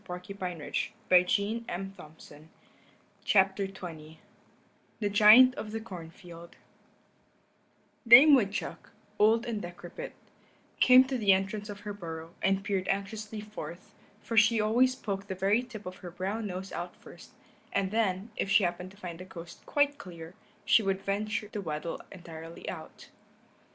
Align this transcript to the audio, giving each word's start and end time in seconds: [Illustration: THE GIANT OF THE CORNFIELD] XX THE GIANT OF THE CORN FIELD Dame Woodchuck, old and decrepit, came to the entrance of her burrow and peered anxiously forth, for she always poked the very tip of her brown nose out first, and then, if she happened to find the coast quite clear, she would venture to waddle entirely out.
[Illustration: 0.09 0.93
THE 1.09 1.23
GIANT 1.23 1.69
OF 1.69 1.95
THE 1.95 2.47
CORNFIELD] 2.47 2.47
XX 3.23 4.17
THE 4.99 5.09
GIANT 5.11 5.53
OF 5.53 5.71
THE 5.71 5.79
CORN 5.79 6.09
FIELD 6.09 6.55
Dame 8.07 8.33
Woodchuck, 8.33 8.89
old 9.19 9.45
and 9.45 9.61
decrepit, 9.61 10.13
came 10.79 11.03
to 11.03 11.19
the 11.19 11.31
entrance 11.33 11.69
of 11.69 11.81
her 11.81 11.93
burrow 11.93 12.33
and 12.41 12.63
peered 12.63 12.87
anxiously 12.87 13.41
forth, 13.41 13.93
for 14.23 14.35
she 14.35 14.59
always 14.59 14.95
poked 14.95 15.27
the 15.27 15.35
very 15.35 15.61
tip 15.61 15.85
of 15.85 15.97
her 15.97 16.09
brown 16.09 16.47
nose 16.47 16.71
out 16.71 16.95
first, 16.95 17.33
and 17.71 17.91
then, 17.91 18.31
if 18.35 18.49
she 18.49 18.63
happened 18.63 18.89
to 18.89 18.97
find 18.97 19.19
the 19.19 19.25
coast 19.25 19.63
quite 19.67 19.99
clear, 19.99 20.33
she 20.65 20.81
would 20.81 21.03
venture 21.03 21.47
to 21.49 21.61
waddle 21.61 22.01
entirely 22.11 22.67
out. 22.67 23.09